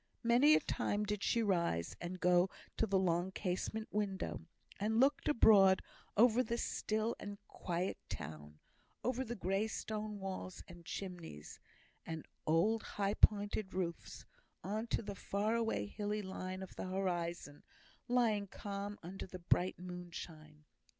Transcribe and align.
Many 0.23 0.55
a 0.55 0.59
time 0.59 1.03
did 1.05 1.21
she 1.21 1.43
rise, 1.43 1.95
and 2.01 2.19
go 2.19 2.49
to 2.75 2.87
the 2.87 2.97
long 2.97 3.31
casement 3.31 3.87
window, 3.91 4.41
and 4.79 4.99
look 4.99 5.21
abroad 5.27 5.83
over 6.17 6.41
the 6.41 6.57
still 6.57 7.15
and 7.19 7.37
quiet 7.47 7.99
town 8.09 8.57
over 9.03 9.23
the 9.23 9.35
grey 9.35 9.67
stone 9.67 10.17
walls, 10.17 10.63
and 10.67 10.85
chimneys, 10.87 11.59
and 12.03 12.25
old 12.47 12.81
high 12.81 13.13
pointed 13.13 13.75
roofs 13.75 14.25
on 14.63 14.87
to 14.87 15.03
the 15.03 15.13
far 15.13 15.53
away 15.53 15.85
hilly 15.85 16.23
line 16.23 16.63
of 16.63 16.75
the 16.75 16.87
horizon, 16.87 17.61
lying 18.07 18.47
calm 18.47 18.97
under 19.03 19.27
the 19.27 19.37
bright 19.37 19.77
moonshine. 19.77 20.63